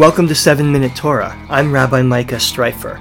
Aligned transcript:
Welcome 0.00 0.28
to 0.28 0.34
7 0.34 0.72
Minute 0.72 0.96
Torah. 0.96 1.36
I'm 1.50 1.70
Rabbi 1.70 2.00
Micah 2.00 2.36
Streiffer. 2.36 2.98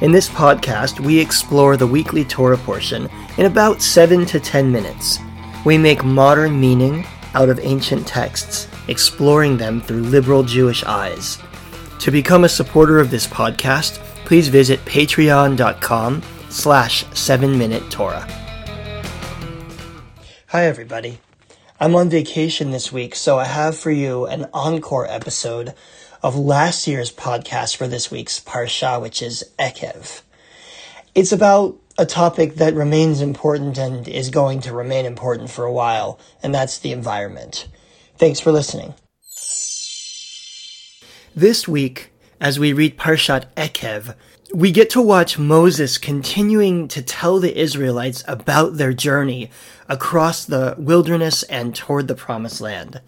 In 0.00 0.12
this 0.12 0.28
podcast, 0.28 1.00
we 1.00 1.18
explore 1.18 1.76
the 1.76 1.88
weekly 1.88 2.24
Torah 2.24 2.56
portion 2.56 3.08
in 3.36 3.46
about 3.46 3.82
7 3.82 4.24
to 4.26 4.38
10 4.38 4.70
minutes. 4.70 5.18
We 5.64 5.76
make 5.76 6.04
modern 6.04 6.60
meaning 6.60 7.04
out 7.34 7.48
of 7.48 7.58
ancient 7.58 8.06
texts, 8.06 8.68
exploring 8.86 9.56
them 9.56 9.80
through 9.80 10.02
liberal 10.02 10.44
Jewish 10.44 10.84
eyes. 10.84 11.38
To 11.98 12.12
become 12.12 12.44
a 12.44 12.48
supporter 12.48 13.00
of 13.00 13.10
this 13.10 13.26
podcast, 13.26 13.98
please 14.24 14.46
visit 14.46 14.78
patreon.com 14.84 16.22
slash 16.48 17.04
7-minute 17.06 17.90
Torah. 17.90 18.45
Hi 20.50 20.66
everybody. 20.66 21.18
I'm 21.80 21.96
on 21.96 22.08
vacation 22.08 22.70
this 22.70 22.92
week, 22.92 23.16
so 23.16 23.36
I 23.36 23.46
have 23.46 23.76
for 23.76 23.90
you 23.90 24.26
an 24.26 24.46
encore 24.54 25.04
episode 25.10 25.74
of 26.22 26.36
last 26.36 26.86
year's 26.86 27.12
podcast 27.12 27.76
for 27.76 27.88
this 27.88 28.12
week's 28.12 28.38
Parsha, 28.38 29.02
which 29.02 29.22
is 29.22 29.42
Ekev. 29.58 30.22
It's 31.16 31.32
about 31.32 31.76
a 31.98 32.06
topic 32.06 32.54
that 32.54 32.74
remains 32.74 33.20
important 33.20 33.76
and 33.76 34.06
is 34.06 34.30
going 34.30 34.60
to 34.60 34.72
remain 34.72 35.04
important 35.04 35.50
for 35.50 35.64
a 35.64 35.72
while, 35.72 36.20
and 36.44 36.54
that's 36.54 36.78
the 36.78 36.92
environment. 36.92 37.66
Thanks 38.16 38.38
for 38.38 38.52
listening. 38.52 38.94
This 41.34 41.66
week, 41.66 42.12
as 42.40 42.56
we 42.60 42.72
read 42.72 42.96
Parshat 42.96 43.52
Ekev, 43.56 44.14
we 44.54 44.70
get 44.70 44.90
to 44.90 45.02
watch 45.02 45.40
Moses 45.40 45.98
continuing 45.98 46.86
to 46.88 47.02
tell 47.02 47.40
the 47.40 47.58
Israelites 47.60 48.22
about 48.28 48.76
their 48.76 48.92
journey 48.92 49.50
across 49.88 50.44
the 50.44 50.74
wilderness 50.78 51.42
and 51.44 51.74
toward 51.74 52.08
the 52.08 52.14
promised 52.14 52.60
land. 52.60 53.00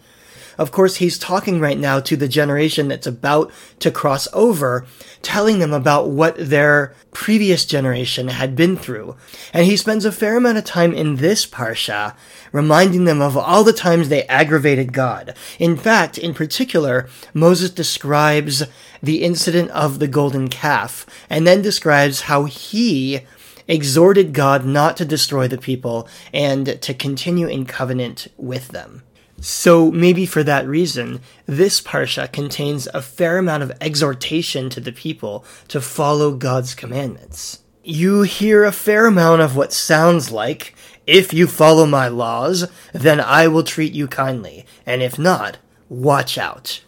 Of 0.59 0.73
course, 0.73 0.97
he's 0.97 1.17
talking 1.17 1.61
right 1.61 1.77
now 1.77 2.01
to 2.01 2.17
the 2.17 2.27
generation 2.27 2.89
that's 2.89 3.07
about 3.07 3.49
to 3.79 3.89
cross 3.89 4.27
over, 4.33 4.85
telling 5.21 5.59
them 5.59 5.71
about 5.71 6.09
what 6.09 6.35
their 6.37 6.93
previous 7.13 7.63
generation 7.63 8.27
had 8.27 8.57
been 8.57 8.75
through. 8.75 9.15
And 9.53 9.65
he 9.65 9.77
spends 9.77 10.03
a 10.03 10.11
fair 10.11 10.35
amount 10.35 10.57
of 10.57 10.65
time 10.65 10.93
in 10.93 11.15
this 11.15 11.45
parsha 11.45 12.13
reminding 12.51 13.05
them 13.05 13.21
of 13.21 13.37
all 13.37 13.63
the 13.63 13.71
times 13.71 14.09
they 14.09 14.23
aggravated 14.23 14.91
God. 14.91 15.33
In 15.59 15.77
fact, 15.77 16.17
in 16.17 16.33
particular, 16.33 17.07
Moses 17.33 17.69
describes 17.69 18.63
the 19.01 19.23
incident 19.23 19.71
of 19.71 19.99
the 19.99 20.09
golden 20.09 20.49
calf 20.49 21.05
and 21.29 21.47
then 21.47 21.61
describes 21.61 22.21
how 22.21 22.43
he 22.43 23.21
exhorted 23.69 24.33
God 24.33 24.65
not 24.65 24.97
to 24.97 25.05
destroy 25.05 25.47
the 25.47 25.57
people 25.57 26.09
and 26.33 26.81
to 26.81 26.93
continue 26.93 27.47
in 27.47 27.65
covenant 27.65 28.27
with 28.35 28.69
them. 28.69 29.03
So 29.39 29.89
maybe 29.89 30.25
for 30.25 30.43
that 30.43 30.67
reason, 30.67 31.21
this 31.45 31.79
parsha 31.79 32.29
contains 32.29 32.87
a 32.93 33.01
fair 33.01 33.37
amount 33.37 33.63
of 33.63 33.71
exhortation 33.79 34.69
to 34.71 34.81
the 34.81 34.91
people 34.91 35.45
to 35.69 35.79
follow 35.79 36.33
God's 36.33 36.75
commandments. 36.75 37.59
You 37.81 38.23
hear 38.23 38.65
a 38.65 38.73
fair 38.73 39.05
amount 39.05 39.41
of 39.41 39.55
what 39.55 39.71
sounds 39.71 40.29
like, 40.31 40.75
if 41.07 41.33
you 41.33 41.47
follow 41.47 41.85
my 41.85 42.07
laws, 42.07 42.69
then 42.91 43.19
I 43.21 43.47
will 43.47 43.63
treat 43.63 43.93
you 43.93 44.07
kindly, 44.07 44.65
and 44.85 45.01
if 45.01 45.17
not, 45.17 45.57
watch 45.87 46.37
out. 46.37 46.81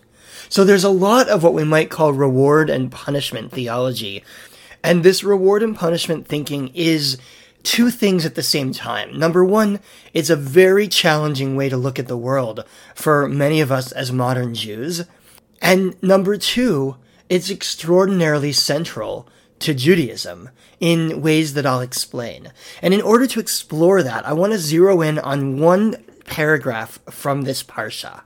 So 0.49 0.63
there's 0.63 0.83
a 0.83 0.89
lot 0.89 1.29
of 1.29 1.43
what 1.43 1.53
we 1.53 1.63
might 1.63 1.89
call 1.89 2.11
reward 2.11 2.69
and 2.69 2.91
punishment 2.91 3.51
theology. 3.51 4.23
And 4.83 5.03
this 5.03 5.23
reward 5.23 5.63
and 5.63 5.75
punishment 5.75 6.27
thinking 6.27 6.69
is 6.73 7.17
two 7.63 7.91
things 7.91 8.25
at 8.25 8.35
the 8.35 8.43
same 8.43 8.73
time. 8.73 9.17
Number 9.17 9.45
one, 9.45 9.79
it's 10.13 10.29
a 10.29 10.35
very 10.35 10.87
challenging 10.87 11.55
way 11.55 11.69
to 11.69 11.77
look 11.77 11.99
at 11.99 12.07
the 12.07 12.17
world 12.17 12.65
for 12.95 13.27
many 13.27 13.61
of 13.61 13.71
us 13.71 13.91
as 13.91 14.11
modern 14.11 14.55
Jews. 14.55 15.03
And 15.61 16.01
number 16.01 16.37
two, 16.37 16.97
it's 17.29 17.51
extraordinarily 17.51 18.51
central 18.51 19.27
to 19.59 19.75
Judaism 19.75 20.49
in 20.79 21.21
ways 21.21 21.53
that 21.53 21.65
I'll 21.65 21.81
explain. 21.81 22.51
And 22.81 22.93
in 22.93 23.01
order 23.01 23.27
to 23.27 23.39
explore 23.39 24.01
that, 24.01 24.25
I 24.27 24.33
want 24.33 24.53
to 24.53 24.57
zero 24.57 25.01
in 25.01 25.19
on 25.19 25.59
one 25.59 26.03
paragraph 26.25 26.99
from 27.09 27.43
this 27.43 27.61
parsha. 27.61 28.21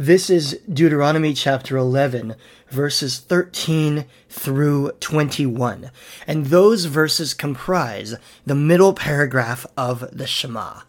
This 0.00 0.30
is 0.30 0.60
Deuteronomy 0.72 1.34
chapter 1.34 1.76
11, 1.76 2.36
verses 2.70 3.18
13 3.18 4.04
through 4.28 4.92
21. 5.00 5.90
And 6.24 6.46
those 6.46 6.84
verses 6.84 7.34
comprise 7.34 8.14
the 8.46 8.54
middle 8.54 8.92
paragraph 8.92 9.66
of 9.76 10.08
the 10.16 10.28
Shema. 10.28 10.82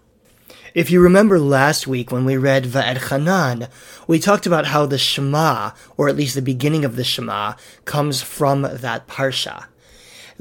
If 0.75 0.91
you 0.91 1.01
remember 1.01 1.39
last 1.39 1.87
week 1.87 2.11
when 2.11 2.23
we 2.23 2.37
read 2.37 2.65
Va'ed 2.65 3.69
we 4.05 4.19
talked 4.19 4.45
about 4.45 4.67
how 4.67 4.85
the 4.85 4.99
Shema, 4.99 5.71
or 5.97 6.07
at 6.07 6.15
least 6.15 6.35
the 6.35 6.43
beginning 6.43 6.85
of 6.85 6.95
the 6.95 7.03
Shema, 7.03 7.55
comes 7.85 8.21
from 8.21 8.61
that 8.61 9.07
parsha. 9.07 9.65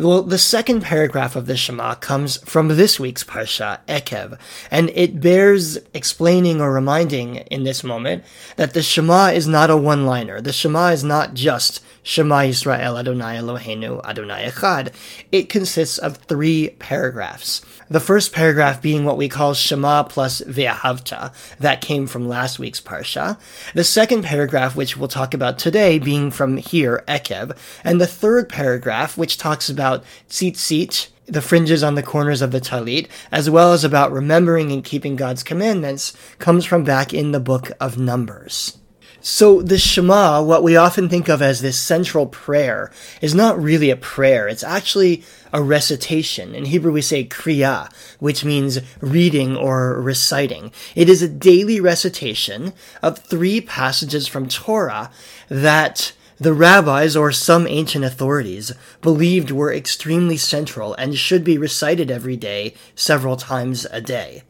Well, 0.01 0.23
the 0.23 0.39
second 0.39 0.83
paragraph 0.83 1.35
of 1.35 1.47
the 1.47 1.57
Shema 1.57 1.97
comes 1.97 2.37
from 2.49 2.69
this 2.69 3.01
week's 3.01 3.25
Parsha, 3.25 3.81
Ekev, 3.89 4.39
and 4.71 4.91
it 4.91 5.21
bears 5.21 5.77
explaining 5.93 6.61
or 6.61 6.73
reminding 6.73 7.39
in 7.51 7.65
this 7.65 7.83
moment 7.83 8.23
that 8.55 8.75
the 8.75 8.83
Shema 8.83 9.33
is 9.33 9.49
not 9.49 9.71
a 9.71 9.77
one-liner. 9.77 10.41
The 10.41 10.53
Shema 10.53 10.91
is 10.91 11.03
not 11.03 11.35
just 11.35 11.83
Shema 12.09 12.37
Yisrael 12.37 12.99
Adonai 12.99 13.37
Eloheinu 13.37 14.03
Adonai 14.03 14.49
Echad. 14.49 14.95
It 15.31 15.51
consists 15.51 15.99
of 15.99 16.17
three 16.17 16.71
paragraphs. 16.79 17.61
The 17.91 18.01
first 18.01 18.33
paragraph 18.33 18.81
being 18.81 19.05
what 19.05 19.19
we 19.19 19.29
call 19.29 19.53
Shema 19.53 20.05
plus 20.05 20.41
Ve'ahavta, 20.41 21.35
that 21.59 21.83
came 21.83 22.07
from 22.07 22.27
last 22.27 22.59
week's 22.59 22.81
Parsha. 22.81 23.39
The 23.75 23.85
second 23.85 24.25
paragraph, 24.25 24.75
which 24.75 24.97
we'll 24.97 25.09
talk 25.09 25.35
about 25.35 25.59
today, 25.59 25.99
being 25.99 26.31
from 26.31 26.57
here, 26.57 27.05
Ekev. 27.07 27.55
And 27.85 28.01
the 28.01 28.07
third 28.07 28.49
paragraph, 28.49 29.19
which 29.19 29.37
talks 29.37 29.69
about 29.69 30.03
Tzitzit, 30.31 31.09
the 31.27 31.43
fringes 31.43 31.83
on 31.83 31.95
the 31.95 32.03
corners 32.03 32.41
of 32.41 32.53
the 32.53 32.61
talit, 32.61 33.09
as 33.31 33.51
well 33.51 33.75
as 33.75 33.85
about 33.85 34.13
remembering 34.13 34.73
and 34.73 34.83
keeping 34.83 35.15
God's 35.15 35.43
commandments, 35.43 36.17
comes 36.39 36.65
from 36.65 36.85
back 36.85 37.13
in 37.13 37.33
the 37.33 37.41
book 37.41 37.71
of 37.79 37.99
Numbers. 37.99 38.78
So 39.21 39.63
the 39.63 39.79
Shema, 39.79 40.43
what 40.43 40.63
we 40.63 40.77
often 40.77 41.09
think 41.09 41.29
of 41.29 41.43
as 41.43 41.61
this 41.61 41.79
central 41.79 42.27
prayer, 42.27 42.93
is 43.21 43.35
not 43.35 43.61
really 43.61 43.91
a 43.91 43.97
prayer. 43.97 44.47
It's 44.47 44.63
actually 44.63 45.25
a 45.53 45.63
recitation. 45.63 46.55
In 46.55 46.67
Hebrew 46.67 46.93
we 46.93 47.03
say 47.03 47.25
kriya, 47.25 47.93
which 48.21 48.45
means 48.45 48.79
reading 49.01 49.57
or 49.57 50.01
reciting. 50.01 50.73
It 50.95 51.09
is 51.09 51.23
a 51.23 51.29
daily 51.29 51.81
recitation 51.81 52.73
of 53.03 53.19
three 53.19 53.61
passages 53.61 54.29
from 54.29 54.49
Torah 54.49 55.11
that 55.49 56.13
the 56.41 56.55
rabbis 56.55 57.17
or 57.17 57.33
some 57.33 57.67
ancient 57.67 58.05
authorities 58.05 58.73
believed 59.03 59.51
were 59.51 59.73
extremely 59.73 60.37
central 60.37 60.95
and 60.95 61.17
should 61.17 61.43
be 61.43 61.59
recited 61.59 62.11
every 62.11 62.37
day, 62.37 62.75
several 62.95 63.37
times 63.37 63.87
a 63.91 64.01
day. 64.01 64.45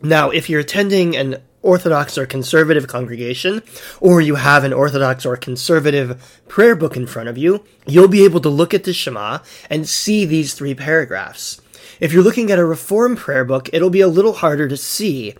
Now, 0.00 0.30
if 0.30 0.48
you're 0.48 0.60
attending 0.60 1.14
an 1.14 1.42
Orthodox 1.66 2.16
or 2.16 2.26
conservative 2.26 2.86
congregation, 2.86 3.62
or 4.00 4.20
you 4.20 4.36
have 4.36 4.62
an 4.62 4.72
Orthodox 4.72 5.26
or 5.26 5.36
conservative 5.36 6.40
prayer 6.48 6.76
book 6.76 6.96
in 6.96 7.06
front 7.06 7.28
of 7.28 7.36
you, 7.36 7.64
you'll 7.86 8.08
be 8.08 8.24
able 8.24 8.40
to 8.40 8.48
look 8.48 8.72
at 8.72 8.84
the 8.84 8.92
Shema 8.92 9.40
and 9.68 9.88
see 9.88 10.24
these 10.24 10.54
three 10.54 10.74
paragraphs. 10.74 11.60
If 11.98 12.12
you're 12.12 12.22
looking 12.22 12.50
at 12.50 12.58
a 12.58 12.64
Reform 12.64 13.16
prayer 13.16 13.44
book, 13.44 13.68
it'll 13.72 13.90
be 13.90 14.00
a 14.00 14.08
little 14.08 14.34
harder 14.34 14.68
to 14.68 14.76
see 14.76 15.34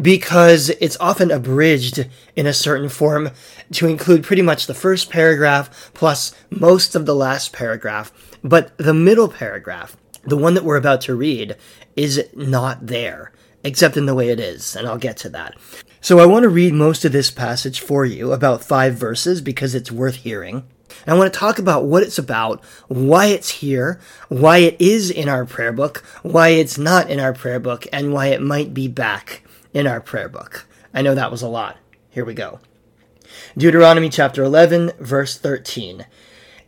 because 0.00 0.68
it's 0.68 0.96
often 1.00 1.30
abridged 1.30 2.06
in 2.36 2.46
a 2.46 2.52
certain 2.52 2.88
form 2.88 3.30
to 3.72 3.86
include 3.86 4.24
pretty 4.24 4.42
much 4.42 4.66
the 4.66 4.74
first 4.74 5.10
paragraph 5.10 5.90
plus 5.94 6.34
most 6.50 6.94
of 6.94 7.06
the 7.06 7.14
last 7.14 7.52
paragraph. 7.52 8.12
But 8.42 8.76
the 8.78 8.94
middle 8.94 9.28
paragraph, 9.28 9.96
the 10.24 10.36
one 10.36 10.54
that 10.54 10.64
we're 10.64 10.76
about 10.76 11.00
to 11.02 11.14
read, 11.14 11.56
is 11.96 12.28
not 12.34 12.86
there 12.86 13.32
except 13.64 13.96
in 13.96 14.06
the 14.06 14.14
way 14.14 14.28
it 14.28 14.40
is, 14.40 14.76
and 14.76 14.86
I'll 14.86 14.98
get 14.98 15.16
to 15.18 15.28
that. 15.30 15.54
So 16.00 16.18
I 16.18 16.26
want 16.26 16.42
to 16.42 16.48
read 16.48 16.74
most 16.74 17.04
of 17.04 17.12
this 17.12 17.30
passage 17.30 17.80
for 17.80 18.04
you, 18.04 18.32
about 18.32 18.64
five 18.64 18.94
verses, 18.94 19.40
because 19.40 19.74
it's 19.74 19.92
worth 19.92 20.16
hearing. 20.16 20.64
And 21.06 21.14
I 21.14 21.18
want 21.18 21.32
to 21.32 21.38
talk 21.38 21.58
about 21.58 21.84
what 21.84 22.02
it's 22.02 22.18
about, 22.18 22.62
why 22.88 23.26
it's 23.26 23.50
here, 23.50 24.00
why 24.28 24.58
it 24.58 24.76
is 24.80 25.10
in 25.10 25.28
our 25.28 25.44
prayer 25.44 25.72
book, 25.72 26.02
why 26.22 26.50
it's 26.50 26.78
not 26.78 27.10
in 27.10 27.20
our 27.20 27.32
prayer 27.32 27.60
book, 27.60 27.86
and 27.92 28.12
why 28.12 28.26
it 28.26 28.42
might 28.42 28.74
be 28.74 28.88
back 28.88 29.42
in 29.72 29.86
our 29.86 30.00
prayer 30.00 30.28
book. 30.28 30.66
I 30.92 31.02
know 31.02 31.14
that 31.14 31.30
was 31.30 31.42
a 31.42 31.48
lot. 31.48 31.78
Here 32.10 32.24
we 32.24 32.34
go. 32.34 32.60
Deuteronomy 33.56 34.10
chapter 34.10 34.42
11, 34.42 34.92
verse 34.98 35.38
13. 35.38 36.06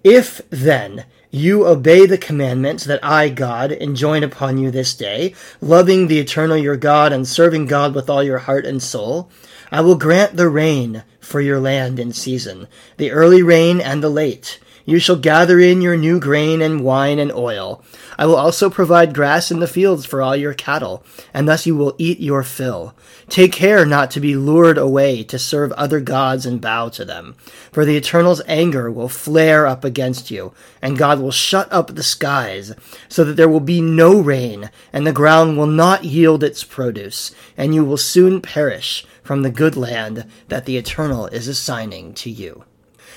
If 0.03 0.43
then 0.51 1.07
you 1.35 1.67
obey 1.67 2.07
the 2.07 2.17
commandments 2.17 2.85
that 2.85 3.05
I, 3.05 3.29
God, 3.29 3.73
enjoin 3.73 4.23
upon 4.23 4.57
you 4.57 4.71
this 4.71 4.95
day, 4.95 5.35
loving 5.61 6.07
the 6.07 6.21
eternal 6.21 6.57
your 6.57 6.77
God 6.77 7.13
and 7.13 7.27
serving 7.27 7.67
God 7.67 7.93
with 7.93 8.09
all 8.09 8.23
your 8.23 8.39
heart 8.39 8.65
and 8.65 8.81
soul. 8.81 9.29
I 9.73 9.81
will 9.81 9.97
grant 9.97 10.37
the 10.37 10.49
rain 10.49 11.03
for 11.19 11.41
your 11.41 11.59
land 11.59 11.99
in 11.99 12.13
season, 12.13 12.69
the 12.99 13.11
early 13.11 13.43
rain 13.43 13.81
and 13.81 14.01
the 14.01 14.11
late, 14.11 14.61
You 14.87 14.99
shall 14.99 15.17
gather 15.17 15.59
in 15.59 15.81
your 15.81 15.97
new 15.97 16.21
grain 16.21 16.61
and 16.61 16.83
wine 16.83 17.19
and 17.19 17.33
oil. 17.33 17.83
I 18.19 18.27
will 18.27 18.37
also 18.37 18.69
provide 18.69 19.15
grass 19.15 19.51
in 19.51 19.61
the 19.61 19.67
fields 19.67 20.05
for 20.05 20.21
all 20.21 20.37
your 20.37 20.53
cattle, 20.53 21.03
and 21.33 21.49
thus 21.49 21.65
you 21.65 21.75
will 21.75 21.95
eat 21.97 22.21
your 22.21 22.43
fill. 22.43 22.95
Take 23.31 23.53
care 23.53 23.87
not 23.87 24.11
to 24.11 24.21
be 24.21 24.37
lured 24.37 24.77
away 24.77 25.23
to 25.25 25.39
serve 25.39 25.73
other 25.73 26.01
gods 26.01 26.45
and 26.45 26.61
bow 26.61 26.91
to 26.91 27.05
them, 27.05 27.35
for 27.73 27.87
the 27.87 27.97
Eternal's 27.97 28.43
anger 28.47 28.91
will 28.91 29.09
flare 29.09 29.67
up 29.67 29.85
against 29.85 30.31
you, 30.31 30.53
and 30.83 30.99
God 30.99 31.19
will 31.19 31.31
shut 31.31 31.73
up 31.73 31.95
the 31.95 32.03
skies, 32.03 32.75
so 33.09 33.25
that 33.25 33.37
there 33.37 33.49
will 33.49 33.61
be 33.61 33.81
no 33.81 34.21
rain, 34.21 34.71
and 34.93 35.07
the 35.07 35.13
ground 35.13 35.57
will 35.57 35.67
not 35.67 36.05
yield 36.05 36.45
its 36.45 36.63
produce, 36.63 37.35
and 37.57 37.75
you 37.75 37.87
will 37.87 37.97
soon 37.97 38.43
perish 38.43 39.07
from 39.23 39.41
the 39.41 39.51
good 39.51 39.77
land 39.77 40.27
that 40.49 40.67
the 40.67 40.77
Eternal 40.77 41.27
is 41.29 41.49
assigning 41.49 42.13
to 42.13 42.29
you. 42.29 42.65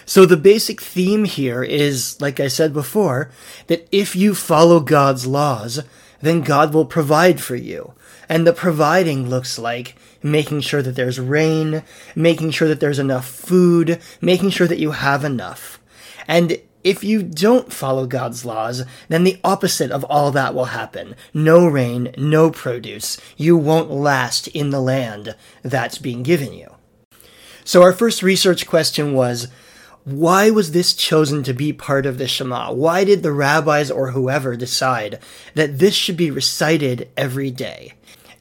So 0.07 0.25
the 0.25 0.37
basic 0.37 0.81
theme 0.81 1.25
here 1.25 1.61
is, 1.61 2.19
like 2.21 2.39
I 2.39 2.47
said 2.47 2.71
before, 2.71 3.29
that 3.67 3.89
if 3.91 4.15
you 4.15 4.33
follow 4.33 4.79
God's 4.79 5.27
laws, 5.27 5.83
then 6.21 6.41
God 6.41 6.73
will 6.73 6.85
provide 6.85 7.41
for 7.41 7.57
you. 7.57 7.93
And 8.29 8.47
the 8.47 8.53
providing 8.53 9.29
looks 9.29 9.59
like 9.59 9.97
making 10.23 10.61
sure 10.61 10.81
that 10.81 10.95
there's 10.95 11.19
rain, 11.19 11.83
making 12.15 12.51
sure 12.51 12.69
that 12.69 12.79
there's 12.79 12.99
enough 12.99 13.27
food, 13.27 13.99
making 14.21 14.51
sure 14.51 14.65
that 14.65 14.79
you 14.79 14.91
have 14.91 15.25
enough. 15.25 15.77
And 16.25 16.61
if 16.85 17.03
you 17.03 17.21
don't 17.21 17.73
follow 17.73 18.07
God's 18.07 18.45
laws, 18.45 18.85
then 19.09 19.25
the 19.25 19.41
opposite 19.43 19.91
of 19.91 20.05
all 20.05 20.31
that 20.31 20.55
will 20.55 20.65
happen. 20.65 21.17
No 21.33 21.67
rain, 21.67 22.13
no 22.17 22.49
produce. 22.49 23.19
You 23.35 23.57
won't 23.57 23.91
last 23.91 24.47
in 24.47 24.69
the 24.69 24.79
land 24.79 25.35
that's 25.63 25.97
being 25.97 26.23
given 26.23 26.53
you. 26.53 26.75
So 27.65 27.81
our 27.83 27.91
first 27.91 28.23
research 28.23 28.65
question 28.65 29.13
was, 29.13 29.49
why 30.07 30.49
was 30.49 30.71
this 30.71 30.93
chosen 30.93 31.43
to 31.43 31.53
be 31.53 31.73
part 31.73 32.05
of 32.05 32.17
the 32.17 32.29
Shema? 32.29 32.71
Why 32.71 33.03
did 33.03 33.23
the 33.23 33.33
rabbis 33.33 33.91
or 33.91 34.11
whoever 34.11 34.55
decide 34.55 35.19
that 35.53 35.79
this 35.79 35.93
should 35.93 36.15
be 36.15 36.31
recited 36.31 37.09
every 37.17 37.51
day? 37.51 37.91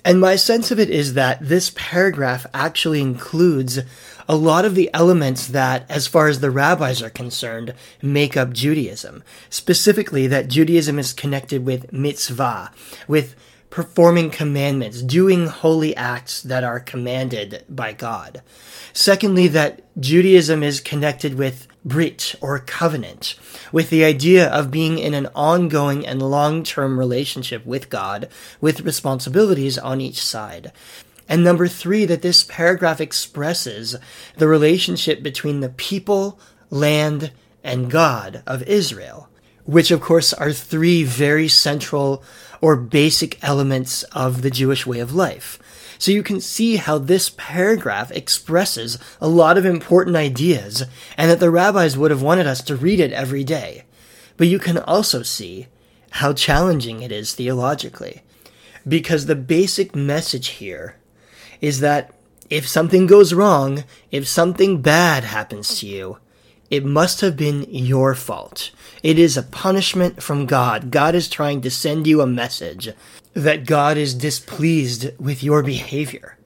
And 0.04 0.20
my 0.20 0.36
sense 0.36 0.70
of 0.70 0.78
it 0.78 0.88
is 0.90 1.14
that 1.14 1.40
this 1.40 1.72
paragraph 1.74 2.46
actually 2.54 3.00
includes 3.00 3.80
a 4.28 4.36
lot 4.36 4.64
of 4.64 4.76
the 4.76 4.88
elements 4.94 5.48
that, 5.48 5.90
as 5.90 6.06
far 6.06 6.28
as 6.28 6.38
the 6.38 6.52
rabbis 6.52 7.02
are 7.02 7.10
concerned, 7.10 7.74
make 8.00 8.36
up 8.36 8.52
Judaism. 8.52 9.24
Specifically, 9.50 10.28
that 10.28 10.46
Judaism 10.46 11.00
is 11.00 11.12
connected 11.12 11.66
with 11.66 11.92
mitzvah, 11.92 12.70
with 13.08 13.34
performing 13.70 14.30
commandments, 14.30 15.02
doing 15.02 15.46
holy 15.46 15.94
acts 15.96 16.42
that 16.42 16.64
are 16.64 16.80
commanded 16.80 17.64
by 17.68 17.92
God. 17.92 18.42
Secondly, 18.92 19.48
that 19.48 19.82
Judaism 20.00 20.62
is 20.62 20.80
connected 20.80 21.34
with 21.34 21.68
brit 21.84 22.34
or 22.40 22.58
covenant, 22.58 23.36
with 23.72 23.90
the 23.90 24.04
idea 24.04 24.48
of 24.48 24.70
being 24.70 24.98
in 24.98 25.14
an 25.14 25.28
ongoing 25.34 26.06
and 26.06 26.22
long-term 26.22 26.98
relationship 26.98 27.64
with 27.66 27.90
God, 27.90 28.28
with 28.60 28.80
responsibilities 28.80 29.78
on 29.78 30.00
each 30.00 30.22
side. 30.22 30.72
And 31.28 31.42
number 31.42 31.68
three, 31.68 32.04
that 32.06 32.22
this 32.22 32.44
paragraph 32.44 33.00
expresses 33.00 33.96
the 34.36 34.48
relationship 34.48 35.22
between 35.22 35.60
the 35.60 35.68
people, 35.68 36.38
land, 36.70 37.32
and 37.62 37.90
God 37.90 38.42
of 38.46 38.62
Israel 38.62 39.28
which 39.66 39.90
of 39.90 40.00
course 40.00 40.32
are 40.32 40.52
three 40.52 41.02
very 41.02 41.48
central 41.48 42.22
or 42.60 42.76
basic 42.76 43.42
elements 43.44 44.02
of 44.04 44.42
the 44.42 44.50
Jewish 44.50 44.86
way 44.86 45.00
of 45.00 45.14
life. 45.14 45.58
So 45.98 46.12
you 46.12 46.22
can 46.22 46.40
see 46.40 46.76
how 46.76 46.98
this 46.98 47.30
paragraph 47.30 48.10
expresses 48.10 48.98
a 49.20 49.28
lot 49.28 49.56
of 49.58 49.64
important 49.64 50.16
ideas 50.16 50.84
and 51.16 51.30
that 51.30 51.40
the 51.40 51.50
rabbis 51.50 51.96
would 51.96 52.10
have 52.10 52.22
wanted 52.22 52.46
us 52.46 52.62
to 52.62 52.76
read 52.76 53.00
it 53.00 53.12
every 53.12 53.44
day. 53.44 53.84
But 54.36 54.48
you 54.48 54.58
can 54.58 54.78
also 54.78 55.22
see 55.22 55.66
how 56.10 56.32
challenging 56.32 57.02
it 57.02 57.12
is 57.12 57.34
theologically. 57.34 58.22
Because 58.86 59.26
the 59.26 59.34
basic 59.34 59.96
message 59.96 60.48
here 60.48 60.96
is 61.60 61.80
that 61.80 62.12
if 62.48 62.68
something 62.68 63.06
goes 63.06 63.34
wrong, 63.34 63.84
if 64.10 64.28
something 64.28 64.82
bad 64.82 65.24
happens 65.24 65.80
to 65.80 65.86
you, 65.86 66.18
it 66.70 66.84
must 66.84 67.20
have 67.20 67.36
been 67.36 67.62
your 67.68 68.14
fault. 68.14 68.70
It 69.02 69.18
is 69.18 69.36
a 69.36 69.42
punishment 69.42 70.22
from 70.22 70.46
God. 70.46 70.90
God 70.90 71.14
is 71.14 71.28
trying 71.28 71.60
to 71.62 71.70
send 71.70 72.06
you 72.06 72.20
a 72.20 72.26
message 72.26 72.90
that 73.34 73.66
God 73.66 73.96
is 73.96 74.14
displeased 74.14 75.10
with 75.18 75.42
your 75.42 75.62
behavior. 75.62 76.38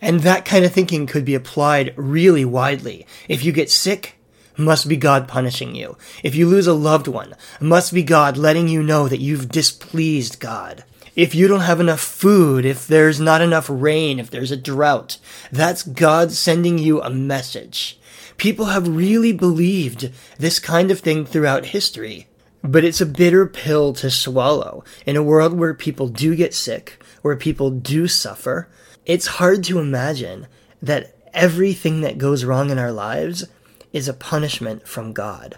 And 0.00 0.20
that 0.20 0.44
kind 0.44 0.64
of 0.64 0.72
thinking 0.72 1.06
could 1.06 1.24
be 1.24 1.34
applied 1.34 1.92
really 1.96 2.44
widely. 2.44 3.06
If 3.28 3.44
you 3.44 3.52
get 3.52 3.70
sick, 3.70 4.16
must 4.60 4.88
be 4.88 4.96
God 4.96 5.26
punishing 5.26 5.74
you. 5.74 5.96
If 6.22 6.34
you 6.34 6.46
lose 6.46 6.66
a 6.66 6.74
loved 6.74 7.08
one, 7.08 7.34
must 7.60 7.92
be 7.92 8.02
God 8.02 8.36
letting 8.36 8.68
you 8.68 8.82
know 8.82 9.08
that 9.08 9.20
you've 9.20 9.48
displeased 9.48 10.38
God. 10.40 10.84
If 11.16 11.34
you 11.34 11.48
don't 11.48 11.60
have 11.60 11.80
enough 11.80 12.00
food, 12.00 12.64
if 12.64 12.86
there's 12.86 13.20
not 13.20 13.40
enough 13.40 13.68
rain, 13.68 14.18
if 14.18 14.30
there's 14.30 14.50
a 14.50 14.56
drought, 14.56 15.18
that's 15.50 15.82
God 15.82 16.32
sending 16.32 16.78
you 16.78 17.02
a 17.02 17.10
message. 17.10 17.98
People 18.36 18.66
have 18.66 18.88
really 18.88 19.32
believed 19.32 20.10
this 20.38 20.58
kind 20.58 20.90
of 20.90 21.00
thing 21.00 21.26
throughout 21.26 21.66
history. 21.66 22.26
But 22.62 22.84
it's 22.84 23.00
a 23.00 23.06
bitter 23.06 23.46
pill 23.46 23.92
to 23.94 24.10
swallow. 24.10 24.84
In 25.06 25.16
a 25.16 25.22
world 25.22 25.54
where 25.54 25.74
people 25.74 26.08
do 26.08 26.36
get 26.36 26.54
sick, 26.54 27.02
where 27.22 27.36
people 27.36 27.70
do 27.70 28.06
suffer, 28.06 28.68
it's 29.06 29.38
hard 29.38 29.64
to 29.64 29.78
imagine 29.78 30.46
that 30.82 31.14
everything 31.32 32.00
that 32.02 32.18
goes 32.18 32.44
wrong 32.44 32.70
in 32.70 32.78
our 32.78 32.92
lives 32.92 33.46
is 33.92 34.08
a 34.08 34.14
punishment 34.14 34.86
from 34.86 35.12
God. 35.12 35.56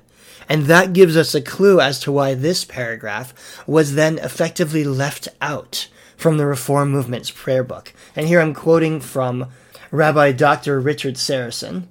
And 0.49 0.65
that 0.65 0.93
gives 0.93 1.17
us 1.17 1.35
a 1.35 1.41
clue 1.41 1.81
as 1.81 2.01
to 2.01 2.13
why 2.13 2.35
this 2.35 2.65
paragraph 2.65 3.63
was 3.67 3.95
then 3.95 4.19
effectively 4.19 4.85
left 4.85 5.29
out 5.41 5.89
from 6.17 6.37
the 6.37 6.47
Reform 6.47 6.91
Movement's 6.91 7.31
prayer 7.31 7.65
book. 7.65 7.93
And 8.15 8.29
here 8.29 8.41
I'm 8.41 8.55
quoting 8.55 9.01
from 9.01 9.49
Rabbi 9.91 10.33
Dr. 10.33 10.81
Richard 10.81 11.15
Sarason, 11.15 11.85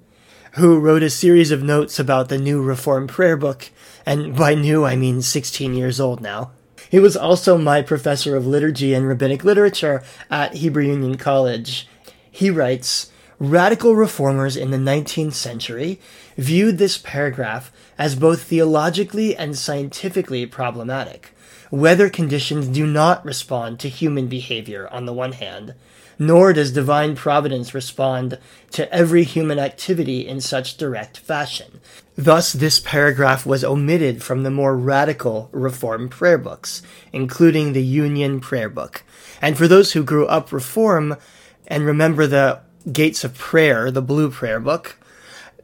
who 0.54 0.80
wrote 0.80 1.04
a 1.04 1.10
series 1.10 1.52
of 1.52 1.64
notes 1.64 2.00
about 2.00 2.30
the 2.30 2.38
new 2.38 2.62
Reform 2.62 3.08
Prayer 3.08 3.38
Book, 3.38 3.70
and 4.06 4.36
by 4.36 4.54
new 4.54 4.84
I 4.86 4.96
mean 4.96 5.22
16 5.22 5.74
years 5.74 6.00
old 6.00 6.22
now. 6.22 6.52
He 6.90 7.00
was 7.00 7.16
also 7.16 7.58
my 7.58 7.82
professor 7.82 8.36
of 8.36 8.46
liturgy 8.46 8.94
and 8.94 9.08
rabbinic 9.08 9.46
literature 9.46 10.04
at 10.30 10.56
Hebrew 10.56 10.84
Union 10.84 11.16
College. 11.18 11.88
He 12.30 12.50
writes, 12.50 13.12
Radical 13.42 13.96
reformers 13.96 14.56
in 14.56 14.70
the 14.70 14.78
19th 14.78 15.34
century 15.34 16.00
viewed 16.38 16.78
this 16.78 17.00
paragraph 17.00 17.72
as 17.98 18.14
both 18.14 18.44
theologically 18.44 19.36
and 19.36 19.58
scientifically 19.58 20.46
problematic. 20.46 21.34
Weather 21.72 22.08
conditions 22.08 22.68
do 22.68 22.86
not 22.86 23.26
respond 23.26 23.80
to 23.80 23.90
human 23.90 24.28
behavior 24.28 24.88
on 24.92 25.08
the 25.08 25.14
one 25.14 25.32
hand, 25.32 25.74
nor 26.20 26.54
does 26.54 26.72
divine 26.72 27.16
providence 27.16 27.74
respond 27.74 28.38
to 28.74 28.94
every 28.94 29.24
human 29.24 29.58
activity 29.58 30.28
in 30.28 30.40
such 30.40 30.78
direct 30.78 31.18
fashion. 31.18 31.82
Thus, 32.16 32.54
this 32.54 32.80
paragraph 32.80 33.44
was 33.44 33.64
omitted 33.64 34.22
from 34.22 34.44
the 34.44 34.52
more 34.52 34.78
radical 34.78 35.50
Reform 35.52 36.10
prayer 36.10 36.38
books, 36.38 36.84
including 37.12 37.74
the 37.74 37.82
Union 37.82 38.40
Prayer 38.40 38.70
Book. 38.70 39.04
And 39.42 39.58
for 39.58 39.68
those 39.68 39.94
who 39.94 40.04
grew 40.04 40.28
up 40.28 40.52
Reform 40.52 41.18
and 41.66 41.88
remember 41.88 42.28
the 42.28 42.62
Gates 42.92 43.24
of 43.24 43.38
Prayer, 43.38 43.92
the 43.92 44.02
Blue 44.02 44.32
Prayer 44.32 44.60
Book, 44.60 44.98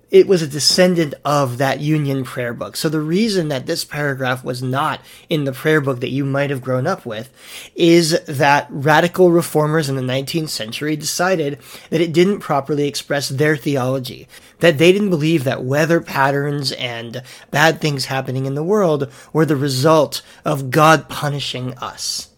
it 0.09 0.27
was 0.27 0.41
a 0.41 0.47
descendant 0.47 1.13
of 1.25 1.57
that 1.57 1.81
Union 1.81 2.23
prayer 2.23 2.53
book. 2.53 2.77
So 2.77 2.87
the 2.87 3.01
reason 3.01 3.49
that 3.49 3.65
this 3.65 3.83
paragraph 3.83 4.43
was 4.43 4.63
not 4.63 5.01
in 5.29 5.43
the 5.43 5.51
prayer 5.51 5.81
book 5.81 5.99
that 5.99 6.11
you 6.11 6.23
might 6.23 6.49
have 6.49 6.61
grown 6.61 6.87
up 6.87 7.05
with 7.05 7.29
is 7.75 8.19
that 8.25 8.67
radical 8.69 9.31
reformers 9.31 9.89
in 9.89 9.95
the 9.95 10.01
19th 10.01 10.49
century 10.49 10.95
decided 10.95 11.59
that 11.89 11.99
it 11.99 12.13
didn't 12.13 12.39
properly 12.39 12.87
express 12.87 13.27
their 13.27 13.57
theology. 13.57 14.27
That 14.59 14.77
they 14.77 14.93
didn't 14.93 15.09
believe 15.09 15.43
that 15.43 15.63
weather 15.63 15.99
patterns 15.99 16.71
and 16.71 17.21
bad 17.51 17.81
things 17.81 18.05
happening 18.05 18.45
in 18.45 18.55
the 18.55 18.63
world 18.63 19.11
were 19.33 19.45
the 19.45 19.57
result 19.57 20.21
of 20.45 20.71
God 20.71 21.09
punishing 21.09 21.77
us. 21.79 22.29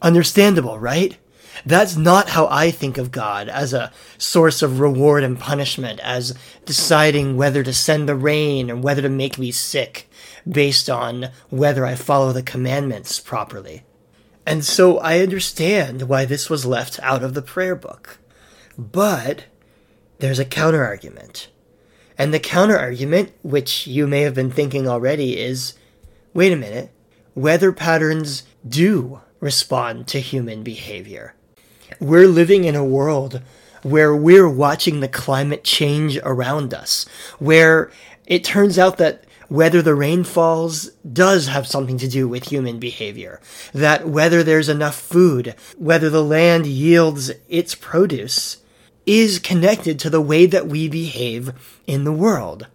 Understandable, 0.00 0.78
right? 0.78 1.18
That's 1.64 1.96
not 1.96 2.30
how 2.30 2.46
I 2.48 2.70
think 2.70 2.98
of 2.98 3.12
God 3.12 3.48
as 3.48 3.72
a 3.72 3.92
source 4.18 4.62
of 4.62 4.80
reward 4.80 5.24
and 5.24 5.38
punishment, 5.38 6.00
as 6.00 6.36
deciding 6.64 7.36
whether 7.36 7.62
to 7.62 7.72
send 7.72 8.08
the 8.08 8.14
rain 8.14 8.70
or 8.70 8.76
whether 8.76 9.02
to 9.02 9.08
make 9.08 9.38
me 9.38 9.50
sick 9.50 10.08
based 10.48 10.90
on 10.90 11.30
whether 11.50 11.86
I 11.86 11.94
follow 11.94 12.32
the 12.32 12.42
commandments 12.42 13.20
properly. 13.20 13.84
And 14.46 14.64
so 14.64 14.98
I 14.98 15.20
understand 15.20 16.02
why 16.02 16.24
this 16.24 16.50
was 16.50 16.66
left 16.66 17.00
out 17.02 17.22
of 17.22 17.34
the 17.34 17.42
prayer 17.42 17.74
book. 17.74 18.18
But 18.76 19.44
there's 20.18 20.38
a 20.38 20.44
counterargument. 20.44 21.46
And 22.18 22.32
the 22.32 22.40
counterargument, 22.40 23.30
which 23.42 23.86
you 23.86 24.06
may 24.06 24.20
have 24.20 24.34
been 24.34 24.50
thinking 24.50 24.86
already, 24.86 25.38
is 25.38 25.74
wait 26.32 26.52
a 26.52 26.56
minute, 26.56 26.90
weather 27.34 27.72
patterns 27.72 28.44
do 28.66 29.20
respond 29.40 30.06
to 30.08 30.20
human 30.20 30.62
behavior. 30.62 31.34
We're 32.00 32.28
living 32.28 32.64
in 32.64 32.74
a 32.74 32.84
world 32.84 33.40
where 33.82 34.14
we're 34.16 34.48
watching 34.48 35.00
the 35.00 35.08
climate 35.08 35.62
change 35.62 36.18
around 36.24 36.72
us, 36.72 37.06
where 37.38 37.90
it 38.26 38.42
turns 38.42 38.78
out 38.78 38.96
that 38.98 39.24
whether 39.48 39.82
the 39.82 39.94
rain 39.94 40.24
falls 40.24 40.86
does 41.00 41.48
have 41.48 41.66
something 41.66 41.98
to 41.98 42.08
do 42.08 42.26
with 42.26 42.48
human 42.48 42.78
behavior. 42.78 43.40
That 43.72 44.08
whether 44.08 44.42
there's 44.42 44.68
enough 44.68 44.96
food, 44.96 45.54
whether 45.76 46.08
the 46.08 46.24
land 46.24 46.66
yields 46.66 47.30
its 47.48 47.74
produce, 47.74 48.58
is 49.06 49.38
connected 49.38 49.98
to 50.00 50.10
the 50.10 50.20
way 50.20 50.46
that 50.46 50.66
we 50.66 50.88
behave 50.88 51.52
in 51.86 52.04
the 52.04 52.12
world. 52.12 52.66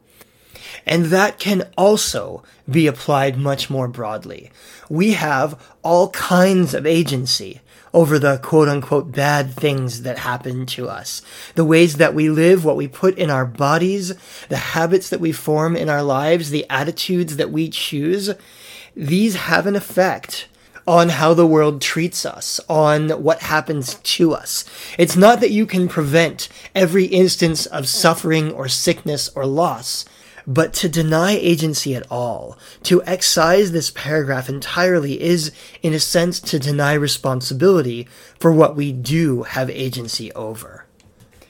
And 0.85 1.05
that 1.05 1.39
can 1.39 1.67
also 1.77 2.43
be 2.69 2.87
applied 2.87 3.37
much 3.37 3.69
more 3.69 3.87
broadly. 3.87 4.51
We 4.89 5.13
have 5.13 5.59
all 5.83 6.09
kinds 6.11 6.73
of 6.73 6.85
agency 6.85 7.61
over 7.93 8.19
the 8.19 8.37
quote 8.37 8.69
unquote 8.69 9.11
bad 9.11 9.53
things 9.53 10.03
that 10.03 10.19
happen 10.19 10.65
to 10.67 10.87
us. 10.87 11.21
The 11.55 11.65
ways 11.65 11.95
that 11.97 12.13
we 12.13 12.29
live, 12.29 12.65
what 12.65 12.77
we 12.77 12.87
put 12.87 13.17
in 13.17 13.29
our 13.29 13.45
bodies, 13.45 14.13
the 14.49 14.57
habits 14.57 15.09
that 15.09 15.19
we 15.19 15.31
form 15.31 15.75
in 15.75 15.89
our 15.89 16.03
lives, 16.03 16.49
the 16.49 16.65
attitudes 16.69 17.37
that 17.37 17.51
we 17.51 17.69
choose, 17.69 18.31
these 18.95 19.35
have 19.35 19.65
an 19.67 19.75
effect 19.75 20.47
on 20.87 21.09
how 21.09 21.35
the 21.35 21.45
world 21.45 21.81
treats 21.81 22.25
us, 22.25 22.59
on 22.67 23.09
what 23.21 23.41
happens 23.41 23.95
to 23.95 24.33
us. 24.33 24.65
It's 24.97 25.15
not 25.15 25.39
that 25.39 25.51
you 25.51 25.67
can 25.67 25.87
prevent 25.87 26.49
every 26.73 27.05
instance 27.05 27.67
of 27.67 27.87
suffering 27.87 28.51
or 28.51 28.67
sickness 28.67 29.29
or 29.35 29.45
loss, 29.45 30.05
but 30.49 30.73
to 30.73 30.89
deny 30.89 31.33
agency 31.33 31.95
at 31.95 32.11
all, 32.11 32.57
to 32.81 33.03
excise 33.03 33.71
this 33.71 33.91
paragraph 33.91 34.49
entirely 34.49 35.21
is, 35.21 35.51
in 35.83 35.93
a 35.93 35.99
sense, 35.99 36.39
to 36.39 36.57
deny 36.57 36.93
responsibility 36.93 38.07
for 38.39 38.51
what 38.51 38.75
we 38.75 38.91
do 38.91 39.43
have 39.43 39.69
agency 39.69 40.33
over. 40.33 40.87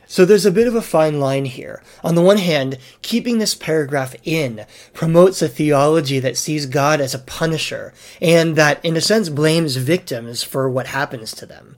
So 0.06 0.26
there's 0.26 0.46
a 0.46 0.52
bit 0.52 0.68
of 0.68 0.76
a 0.76 0.82
fine 0.82 1.20
line 1.20 1.46
here. 1.46 1.82
On 2.04 2.16
the 2.16 2.22
one 2.22 2.40
hand, 2.40 2.78
keeping 3.02 3.38
this 3.38 3.56
paragraph 3.56 4.16
in 4.26 4.66
promotes 4.92 5.42
a 5.42 5.48
theology 5.48 6.20
that 6.20 6.36
sees 6.36 6.66
God 6.66 7.00
as 7.00 7.14
a 7.14 7.20
punisher 7.20 7.94
and 8.22 8.58
that, 8.58 8.84
in 8.84 8.98
a 8.98 9.02
sense, 9.02 9.30
blames 9.30 9.78
victims 9.78 10.44
for 10.44 10.70
what 10.70 10.88
happens 10.88 11.32
to 11.36 11.46
them. 11.46 11.78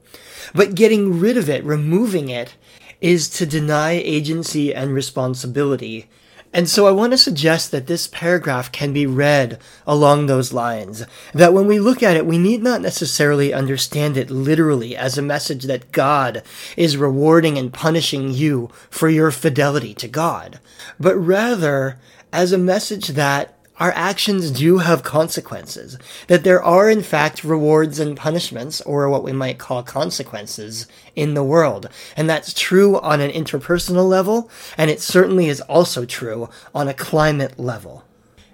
But 0.55 0.73
getting 0.73 1.19
rid 1.19 1.37
of 1.37 1.49
it, 1.49 1.63
removing 1.63 2.29
it, 2.29 2.55
is 2.99 3.29
to 3.31 3.45
deny 3.45 3.91
agency 3.91 4.73
and 4.73 4.91
responsibility 4.93 6.09
and 6.53 6.69
so 6.69 6.85
I 6.85 6.91
want 6.91 7.13
to 7.13 7.17
suggest 7.17 7.71
that 7.71 7.87
this 7.87 8.07
paragraph 8.07 8.71
can 8.71 8.91
be 8.91 9.05
read 9.05 9.59
along 9.87 10.25
those 10.25 10.51
lines. 10.51 11.05
That 11.33 11.53
when 11.53 11.65
we 11.65 11.79
look 11.79 12.03
at 12.03 12.17
it, 12.17 12.25
we 12.25 12.37
need 12.37 12.61
not 12.61 12.81
necessarily 12.81 13.53
understand 13.53 14.17
it 14.17 14.29
literally 14.29 14.95
as 14.95 15.17
a 15.17 15.21
message 15.21 15.63
that 15.63 15.93
God 15.93 16.43
is 16.75 16.97
rewarding 16.97 17.57
and 17.57 17.71
punishing 17.71 18.33
you 18.33 18.69
for 18.89 19.07
your 19.07 19.31
fidelity 19.31 19.93
to 19.95 20.09
God, 20.09 20.59
but 20.99 21.15
rather 21.15 21.97
as 22.33 22.51
a 22.51 22.57
message 22.57 23.09
that 23.09 23.55
our 23.81 23.91
actions 23.93 24.51
do 24.51 24.77
have 24.77 25.01
consequences, 25.01 25.97
that 26.27 26.43
there 26.43 26.61
are 26.61 26.87
in 26.87 27.01
fact 27.01 27.43
rewards 27.43 27.97
and 27.97 28.15
punishments, 28.15 28.79
or 28.81 29.09
what 29.09 29.23
we 29.23 29.31
might 29.31 29.57
call 29.57 29.81
consequences, 29.81 30.85
in 31.15 31.33
the 31.33 31.43
world. 31.43 31.89
And 32.15 32.29
that's 32.29 32.53
true 32.53 32.99
on 32.99 33.21
an 33.21 33.31
interpersonal 33.31 34.07
level, 34.07 34.51
and 34.77 34.91
it 34.91 35.01
certainly 35.01 35.47
is 35.47 35.61
also 35.61 36.05
true 36.05 36.47
on 36.75 36.87
a 36.87 36.93
climate 36.93 37.57
level. 37.57 38.03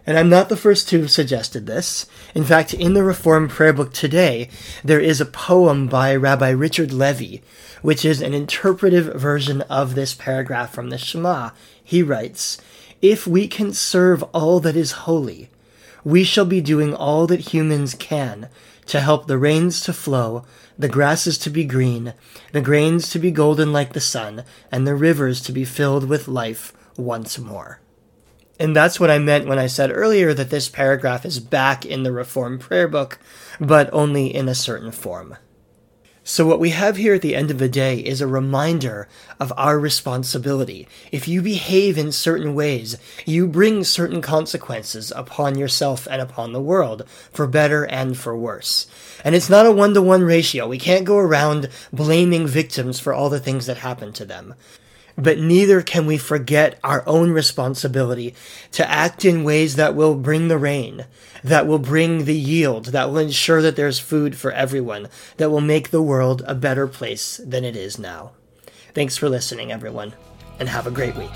And 0.06 0.18
I'm 0.18 0.30
not 0.30 0.48
the 0.48 0.56
first 0.56 0.88
to 0.90 1.02
have 1.02 1.12
suggested 1.12 1.66
this. 1.66 2.06
In 2.34 2.46
fact, 2.46 2.74
in 2.74 2.94
the 2.94 3.04
Reformed 3.04 3.50
Prayer 3.50 3.74
Book 3.74 3.92
today, 3.92 4.50
there 4.82 5.02
is 5.02 5.20
a 5.20 5.26
poem 5.26 5.88
by 5.88 6.16
Rabbi 6.16 6.52
Richard 6.52 6.94
Levy, 6.94 7.44
which 7.82 8.06
is 8.06 8.22
an 8.22 8.34
interpretive 8.34 9.14
version 9.20 9.60
of 9.64 9.94
this 9.94 10.14
paragraph 10.14 10.74
from 10.74 10.90
the 10.90 10.98
Shema. 10.98 11.50
He 11.84 12.02
writes, 12.02 12.62
if 13.02 13.28
we 13.28 13.48
can 13.48 13.74
serve 13.74 14.24
all 14.34 14.60
that 14.60 14.76
is 14.76 14.92
holy, 14.92 15.50
we 16.04 16.24
shall 16.24 16.46
be 16.46 16.62
doing 16.62 16.94
all 16.94 17.28
that 17.28 17.54
humans 17.54 17.94
can 17.94 18.50
to 18.86 19.02
help 19.02 19.28
the 19.28 19.38
rains 19.38 19.82
to 19.82 19.94
flow, 19.94 20.46
the 20.78 20.88
grasses 20.88 21.38
to 21.40 21.50
be 21.50 21.64
green, 21.64 22.14
the 22.54 22.62
grains 22.62 23.10
to 23.10 23.20
be 23.20 23.32
golden 23.32 23.74
like 23.74 23.94
the 23.94 24.00
sun, 24.00 24.44
and 24.72 24.88
the 24.88 24.96
rivers 24.96 25.42
to 25.42 25.52
be 25.52 25.66
filled 25.66 26.08
with 26.08 26.28
life 26.28 26.74
once 26.96 27.38
more. 27.38 27.80
And 28.60 28.76
that's 28.76 29.00
what 29.00 29.12
I 29.12 29.20
meant 29.20 29.48
when 29.48 29.60
I 29.60 29.68
said 29.68 29.92
earlier 29.94 30.34
that 30.34 30.50
this 30.50 30.70
paragraph 30.70 31.26
is 31.26 31.40
back 31.40 31.86
in 31.86 32.04
the 32.04 32.12
Reformed 32.12 32.62
Prayer 32.62 32.88
Book, 32.88 33.20
but 33.60 33.90
only 33.94 34.34
in 34.34 34.50
a 34.50 34.56
certain 34.56 34.92
form. 34.92 35.38
So, 36.30 36.46
what 36.46 36.60
we 36.60 36.72
have 36.72 36.98
here 36.98 37.14
at 37.14 37.22
the 37.22 37.38
end 37.38 37.52
of 37.52 37.58
the 37.58 37.70
day 37.70 38.00
is 38.00 38.20
a 38.20 38.28
reminder 38.28 39.08
of 39.40 39.54
our 39.56 39.80
responsibility. 39.80 40.86
If 41.10 41.26
you 41.26 41.42
behave 41.42 41.98
in 41.98 42.12
certain 42.12 42.54
ways, 42.54 42.98
you 43.26 43.48
bring 43.48 43.86
certain 43.86 44.22
consequences 44.22 45.14
upon 45.16 45.58
yourself 45.58 46.06
and 46.12 46.22
upon 46.22 46.52
the 46.52 46.62
world, 46.62 47.08
for 47.32 47.48
better 47.48 47.86
and 47.86 48.18
for 48.18 48.38
worse. 48.38 48.88
And 49.24 49.36
it's 49.36 49.50
not 49.50 49.68
a 49.68 49.72
one 49.72 49.94
to 49.94 50.02
one 50.02 50.24
ratio. 50.24 50.68
We 50.68 50.80
can't 50.80 51.06
go 51.06 51.18
around 51.18 51.70
blaming 51.94 52.46
victims 52.46 53.00
for 53.00 53.14
all 53.14 53.30
the 53.30 53.40
things 53.40 53.66
that 53.68 53.78
happen 53.78 54.12
to 54.12 54.26
them 54.26 54.56
but 55.18 55.40
neither 55.40 55.82
can 55.82 56.06
we 56.06 56.18
forget 56.18 56.80
our 56.84 57.04
own 57.08 57.32
responsibility 57.32 58.36
to 58.72 58.90
act 58.90 59.26
in 59.26 59.44
ways 59.44 59.76
that 59.76 59.96
will 59.96 60.14
bring 60.14 60.48
the 60.48 60.60
rain, 60.60 61.06
that 61.44 61.66
will 61.66 61.80
bring 61.80 62.26
the 62.26 62.38
yield, 62.38 62.88
that 62.88 63.10
will 63.10 63.18
ensure 63.18 63.62
that 63.62 63.76
there's 63.76 64.00
food 64.00 64.38
for 64.38 64.52
everyone, 64.52 65.10
that 65.38 65.50
will 65.50 65.62
make 65.62 65.90
the 65.90 66.04
world 66.04 66.44
a 66.46 66.54
better 66.54 66.88
place 66.88 67.38
than 67.44 67.66
it 67.66 67.76
is 67.76 67.98
now. 67.98 68.32
Thanks 68.94 69.18
for 69.18 69.28
listening, 69.28 69.72
everyone, 69.72 70.14
and 70.60 70.70
have 70.70 70.86
a 70.86 70.92
great 70.92 71.16
week. 71.16 71.32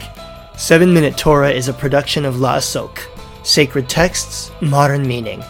7 0.57 0.93
Minute 0.93 1.17
Torah 1.17 1.49
is 1.51 1.67
a 1.67 1.73
production 1.73 2.23
of 2.23 2.35
LAASOK, 2.35 2.99
Sacred 3.43 3.89
Texts, 3.89 4.51
Modern 4.61 5.07
Meaning. 5.07 5.43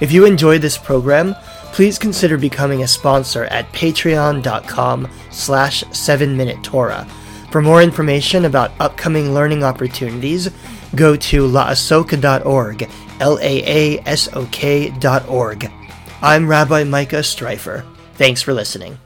If 0.00 0.10
you 0.10 0.24
enjoyed 0.24 0.62
this 0.62 0.78
program, 0.78 1.36
please 1.72 1.98
consider 1.98 2.36
becoming 2.38 2.82
a 2.82 2.88
sponsor 2.88 3.44
at 3.44 3.70
patreon.com 3.72 5.08
slash 5.30 5.84
7 5.92 6.36
Minute 6.36 6.62
Torah 6.64 7.06
for 7.50 7.62
more 7.62 7.82
information 7.82 8.44
about 8.44 8.72
upcoming 8.80 9.34
learning 9.34 9.64
opportunities, 9.64 10.50
go 10.94 11.16
to 11.16 11.46
laasok.org, 11.46 12.88
L 13.20 13.38
A 13.40 13.96
A 13.96 14.00
S 14.06 14.28
O 14.34 14.46
K.org. 14.50 15.70
I'm 16.20 16.48
Rabbi 16.48 16.84
Micah 16.84 17.16
Streiffer. 17.16 17.84
Thanks 18.14 18.42
for 18.42 18.52
listening. 18.52 18.98